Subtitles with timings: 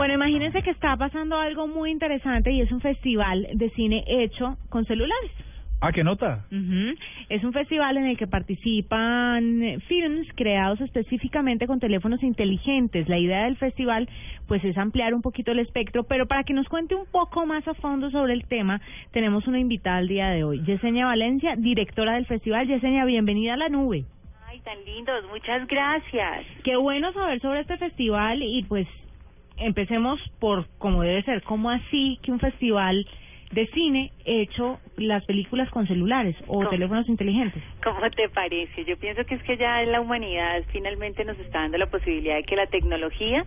[0.00, 4.56] Bueno, imagínense que está pasando algo muy interesante y es un festival de cine hecho
[4.70, 5.30] con celulares.
[5.82, 6.46] Ah, ¿qué nota?
[6.50, 6.94] Ujú.
[7.28, 13.10] Es un festival en el que participan films creados específicamente con teléfonos inteligentes.
[13.10, 14.08] La idea del festival
[14.48, 17.68] pues es ampliar un poquito el espectro, pero para que nos cuente un poco más
[17.68, 18.80] a fondo sobre el tema,
[19.10, 22.68] tenemos una invitada al día de hoy, Yesenia Valencia, directora del festival.
[22.68, 24.06] Yesenia, bienvenida a la nube.
[24.46, 26.46] Ay, tan lindos, muchas gracias.
[26.64, 28.88] Qué bueno saber sobre este festival y pues
[29.60, 33.06] empecemos por como debe ser, ¿cómo así que un festival
[33.50, 36.68] de cine hecho las películas con celulares o ¿Cómo?
[36.68, 37.62] teléfonos inteligentes?
[37.82, 38.84] ¿Cómo te parece?
[38.84, 42.44] Yo pienso que es que ya la humanidad finalmente nos está dando la posibilidad de
[42.44, 43.44] que la tecnología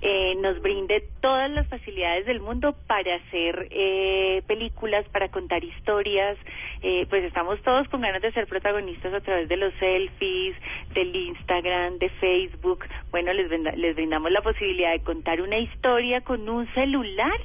[0.00, 6.38] eh, nos brinde todas las facilidades del mundo para hacer eh, películas, para contar historias.
[6.82, 10.56] Eh, pues estamos todos con ganas de ser protagonistas a través de los selfies,
[10.94, 12.84] del Instagram, de Facebook.
[13.10, 17.38] Bueno, les, les brindamos la posibilidad de contar una historia con un celular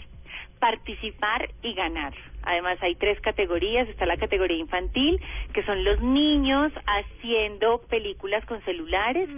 [0.59, 2.13] participar y ganar.
[2.43, 5.20] Además hay tres categorías, está la categoría infantil,
[5.54, 9.29] que son los niños haciendo películas con celulares,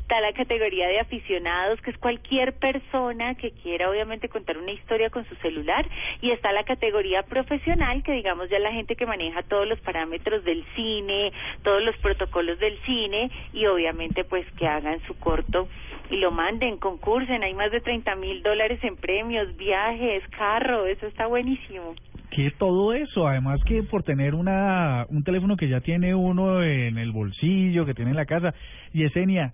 [0.00, 5.10] está la categoría de aficionados, que es cualquier persona que quiera obviamente contar una historia
[5.10, 5.86] con su celular,
[6.20, 10.44] y está la categoría profesional, que digamos ya la gente que maneja todos los parámetros
[10.44, 15.68] del cine, todos los protocolos del cine, y obviamente pues que hagan su corto
[16.10, 21.06] y lo manden, concursen, hay más de 30 mil dólares en premios, viajes, carro, eso
[21.06, 21.94] está buenísimo.
[22.30, 26.98] Que todo eso, además que por tener una un teléfono que ya tiene uno en
[26.98, 28.54] el bolsillo, que tiene en la casa.
[28.92, 29.52] Yesenia,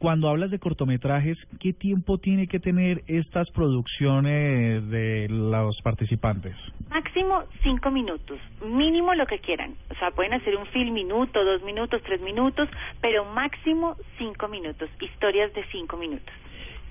[0.00, 6.56] cuando hablas de cortometrajes, ¿qué tiempo tiene que tener estas producciones de los participantes?
[6.88, 9.74] Máximo cinco minutos, mínimo lo que quieran.
[9.90, 12.66] O sea, pueden hacer un film minuto, dos minutos, tres minutos,
[13.02, 16.32] pero máximo cinco minutos, historias de cinco minutos.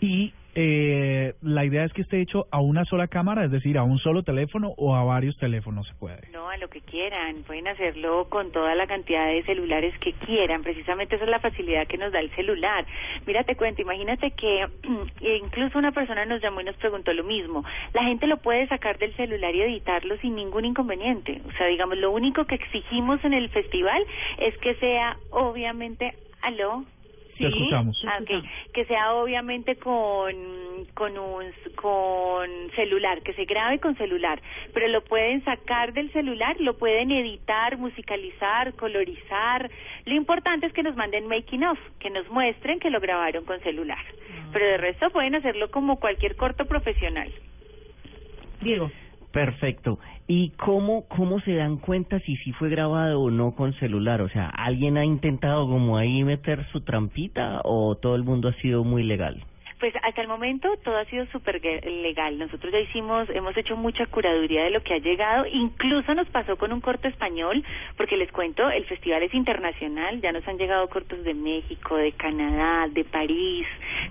[0.02, 0.32] Y
[0.62, 3.98] eh, la idea es que esté hecho a una sola cámara, es decir, a un
[4.00, 6.28] solo teléfono o a varios teléfonos se puede.
[6.34, 10.62] No, a lo que quieran, pueden hacerlo con toda la cantidad de celulares que quieran,
[10.62, 12.86] precisamente esa es la facilidad que nos da el celular.
[13.26, 14.68] Mira, te cuento, imagínate que
[15.42, 17.64] incluso una persona nos llamó y nos preguntó lo mismo,
[17.94, 21.98] la gente lo puede sacar del celular y editarlo sin ningún inconveniente, o sea, digamos,
[21.98, 24.04] lo único que exigimos en el festival
[24.40, 26.84] es que sea obviamente, aló,
[27.40, 28.02] Te escuchamos.
[28.02, 28.42] te Ah.
[28.74, 30.36] Que sea obviamente con,
[30.94, 31.46] con un
[31.76, 34.42] con celular, que se grabe con celular,
[34.74, 39.70] pero lo pueden sacar del celular, lo pueden editar, musicalizar, colorizar.
[40.06, 43.60] Lo importante es que nos manden making of, que nos muestren que lo grabaron con
[43.62, 44.04] celular.
[44.52, 47.32] Pero de resto pueden hacerlo como cualquier corto profesional.
[48.62, 48.92] Diego.
[49.32, 50.00] Perfecto.
[50.28, 54.22] ¿Y cómo, cómo se dan cuenta si sí fue grabado o no con celular?
[54.22, 58.54] O sea, ¿alguien ha intentado como ahí meter su trampita o todo el mundo ha
[58.62, 59.44] sido muy legal?
[59.80, 62.38] Pues hasta el momento todo ha sido súper legal.
[62.38, 65.46] Nosotros ya hicimos, hemos hecho mucha curaduría de lo que ha llegado.
[65.46, 67.64] Incluso nos pasó con un corto español,
[67.96, 70.20] porque les cuento, el festival es internacional.
[70.20, 73.66] Ya nos han llegado cortos de México, de Canadá, de París,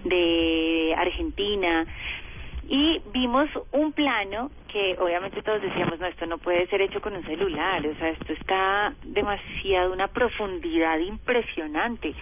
[0.05, 1.85] de Argentina.
[2.71, 7.17] Y vimos un plano que obviamente todos decíamos, no, esto no puede ser hecho con
[7.17, 12.15] un celular, o sea, esto está demasiado, una profundidad impresionante.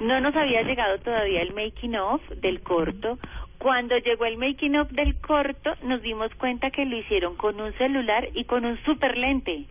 [0.00, 3.18] No nos había llegado todavía el making of del corto.
[3.58, 7.72] Cuando llegó el making of del corto, nos dimos cuenta que lo hicieron con un
[7.74, 9.66] celular y con un super lente.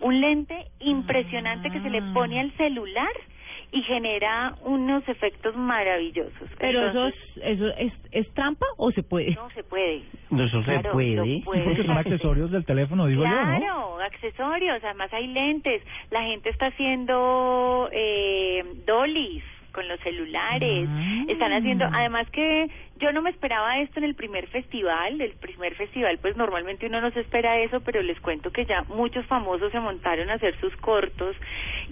[0.00, 3.12] Un lente impresionante que se le pone al celular
[3.72, 6.48] y genera unos efectos maravillosos.
[6.58, 9.34] Pero eso, Entonces, es, eso es, es trampa o se puede?
[9.34, 9.96] no se puede.
[9.98, 11.42] Eso Claro, se puede.
[11.44, 11.62] puede.
[11.64, 13.58] Porque son accesorios del teléfono, digo yo, ¿no?
[13.58, 15.82] Claro, accesorios, además hay lentes.
[16.10, 19.44] La gente está haciendo eh, dollies
[19.76, 20.88] con los celulares.
[20.90, 21.24] Ah.
[21.28, 25.20] Están haciendo, además que yo no me esperaba esto en el primer festival.
[25.20, 28.82] El primer festival, pues normalmente uno no se espera eso, pero les cuento que ya
[28.88, 31.36] muchos famosos se montaron a hacer sus cortos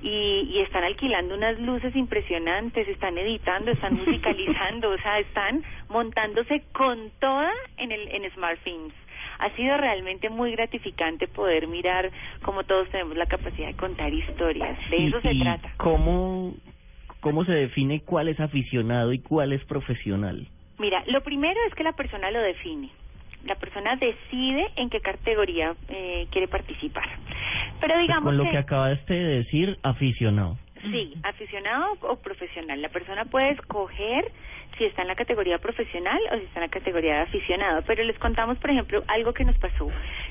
[0.03, 6.63] y, y están alquilando unas luces impresionantes, están editando, están musicalizando, o sea, están montándose
[6.73, 8.95] con toda en el en SmartThings
[9.39, 12.09] ha sido realmente muy gratificante poder mirar
[12.43, 14.79] cómo todos tenemos la capacidad de contar historias.
[14.91, 15.73] De Y- eso se y trata.
[15.77, 16.55] ¿Cómo,
[17.25, 20.47] ¿Cómo se define cuál es aficionado y cuál es profesional?
[20.79, 22.91] Mira, lo primero es que la persona lo define.
[23.47, 27.09] La persona decide en qué categoría eh, quiere participar.
[27.81, 30.59] Pero Pues digamos con lo que, que acabaste de decir, aficionado.
[30.83, 32.81] sí, aficionado o profesional.
[32.83, 34.31] La persona puede escoger
[34.77, 37.83] si está en la categoría profesional o si está en la categoría de aficionado.
[37.87, 39.89] Pero les contamos, por ejemplo, algo que nos pasó.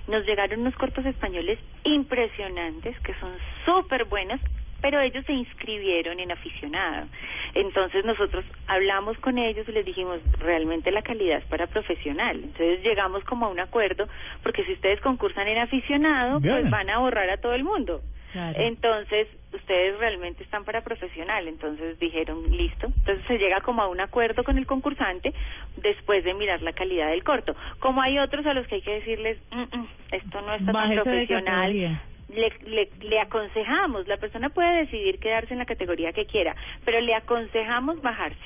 [0.08, 3.32] Nos llegaron unos cortos españoles impresionantes que son
[3.66, 4.40] súper buenos
[4.84, 7.08] pero ellos se inscribieron en aficionado.
[7.56, 12.36] Entonces nosotros hablamos con ellos y les dijimos, realmente la calidad es para profesional.
[12.36, 14.10] Entonces llegamos como a un acuerdo,
[14.44, 18.02] porque si ustedes concursan en aficionado, pues van a ahorrar a todo el mundo.
[18.34, 21.48] Entonces, ustedes realmente están para profesional.
[21.48, 22.88] Entonces dijeron, listo.
[22.88, 25.34] Entonces se llega como a un acuerdo con el concursante
[25.78, 27.56] después de mirar la calidad del corto.
[27.80, 30.94] Como hay otros a los que hay que decirles, mm, mm, esto no está tan
[30.94, 32.00] profesional.
[32.34, 37.00] Le, le, le aconsejamos, la persona puede decidir quedarse en la categoría que quiera, pero
[37.02, 38.40] le aconsejamos bajarse.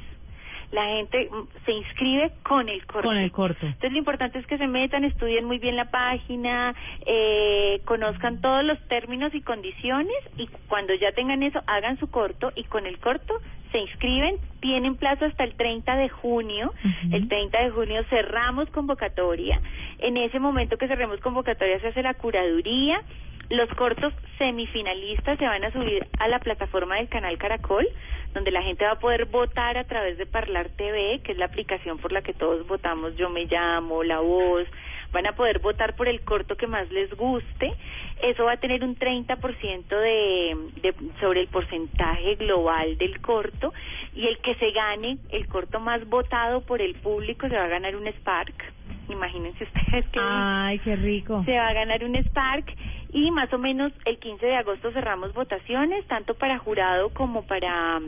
[0.71, 1.29] la gente
[1.65, 3.07] se inscribe con el corto.
[3.07, 3.65] Con el corto.
[3.65, 6.73] Entonces lo importante es que se metan, estudien muy bien la página,
[7.05, 12.51] eh, conozcan todos los términos y condiciones y cuando ya tengan eso hagan su corto
[12.55, 13.39] y con el corto
[13.71, 16.73] se inscriben, tienen plazo hasta el 30 de junio.
[17.11, 19.61] El 30 de junio cerramos convocatoria.
[19.99, 23.01] En ese momento que cerremos convocatoria se hace la curaduría.
[23.49, 27.87] Los cortos semifinalistas se van a subir a la plataforma del canal Caracol
[28.33, 31.45] donde la gente va a poder votar a través de Parlar TV, que es la
[31.45, 34.67] aplicación por la que todos votamos, yo me llamo, la voz,
[35.11, 37.73] van a poder votar por el corto que más les guste.
[38.21, 43.73] Eso va a tener un 30% de, de sobre el porcentaje global del corto
[44.15, 47.67] y el que se gane el corto más votado por el público se va a
[47.67, 48.53] ganar un Spark.
[49.09, 51.43] Imagínense ustedes que Ay, qué rico.
[51.45, 52.65] Se va a ganar un Spark
[53.13, 57.99] y más o menos el 15 de agosto cerramos votaciones tanto para jurado como para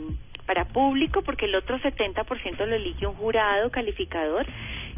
[0.45, 4.45] para público porque el otro 70% lo elige un jurado calificador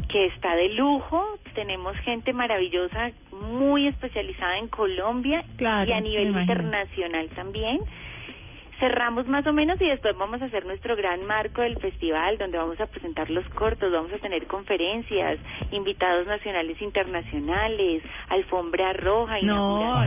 [0.08, 7.28] que está de lujo, tenemos gente maravillosa muy especializada en Colombia y a nivel internacional
[7.30, 7.80] también
[8.78, 12.58] cerramos más o menos y después vamos a hacer nuestro gran marco del festival donde
[12.58, 15.38] vamos a presentar los cortos, vamos a tener conferencias,
[15.70, 20.04] invitados nacionales e internacionales, alfombra roja y No,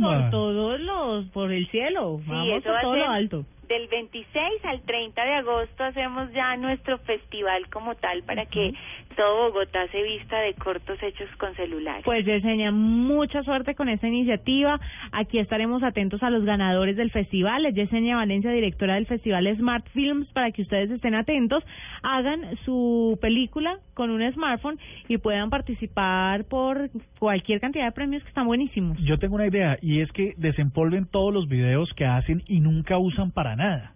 [0.00, 3.44] por todos los, por el cielo, vamos a todo lo alto.
[3.68, 8.74] del 26 al 30 de agosto hacemos ya nuestro festival como tal para que
[9.16, 12.04] todo Bogotá se vista de cortos hechos con celulares.
[12.04, 14.80] Pues Yesenia, mucha suerte con esta iniciativa.
[15.12, 17.66] Aquí estaremos atentos a los ganadores del festival.
[17.66, 21.64] Es Yesenia Valencia, directora del festival Smart Films, para que ustedes estén atentos,
[22.02, 24.78] hagan su película con un smartphone
[25.08, 28.98] y puedan participar por cualquier cantidad de premios que están buenísimos.
[28.98, 32.98] Yo tengo una idea y es que desempolven todos los videos que hacen y nunca
[32.98, 33.92] usan para nada.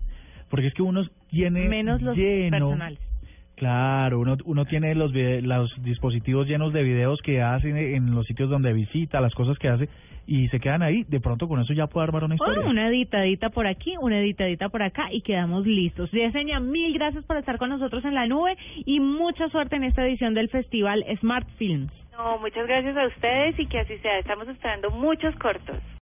[0.50, 3.15] Porque es que uno tiene menos los personales
[3.56, 8.50] Claro, uno, uno tiene los, los dispositivos llenos de videos que hace en los sitios
[8.50, 9.88] donde visita, las cosas que hace,
[10.26, 11.04] y se quedan ahí.
[11.04, 12.68] De pronto con eso ya puede armar una historia.
[12.68, 16.10] una editadita por aquí, una editadita por acá y quedamos listos.
[16.10, 20.06] Yesenia, mil gracias por estar con nosotros en la nube y mucha suerte en esta
[20.06, 21.92] edición del festival Smart Films.
[22.12, 24.18] No, muchas gracias a ustedes y que así sea.
[24.18, 25.78] Estamos esperando muchos cortos.